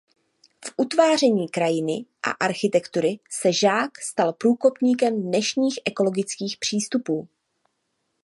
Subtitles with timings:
[0.65, 7.27] V utváření krajiny a architektury se Žák stal průkopníkem dnešních ekologických přístupů.